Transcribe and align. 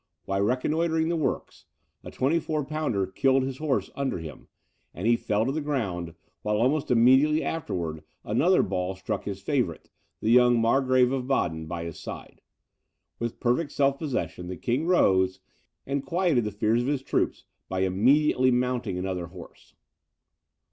While 0.25 0.41
reconnoitring 0.41 1.09
the 1.09 1.15
works, 1.15 1.65
a 2.03 2.09
24 2.09 2.65
pounder 2.65 3.05
killed 3.05 3.43
his 3.43 3.59
horse 3.59 3.91
under 3.95 4.17
him, 4.17 4.47
and 4.95 5.05
he 5.05 5.15
fell 5.15 5.45
to 5.45 5.51
the 5.51 5.61
ground, 5.61 6.15
while 6.41 6.55
almost 6.57 6.89
immediately 6.89 7.43
afterwards 7.43 8.01
another 8.23 8.63
ball 8.63 8.95
struck 8.95 9.25
his 9.25 9.43
favourite, 9.43 9.91
the 10.19 10.31
young 10.31 10.59
Margrave 10.59 11.11
of 11.11 11.27
Baden, 11.27 11.67
by 11.67 11.83
his 11.83 11.99
side. 11.99 12.41
With 13.19 13.39
perfect 13.39 13.73
self 13.73 13.99
possession 13.99 14.47
the 14.47 14.57
king 14.57 14.87
rose, 14.87 15.39
and 15.85 16.03
quieted 16.03 16.45
the 16.45 16.51
fears 16.51 16.81
of 16.81 16.87
his 16.87 17.03
troops 17.03 17.43
by 17.69 17.81
immediately 17.81 18.49
mounting 18.49 18.97
another 18.97 19.27
horse. 19.27 19.75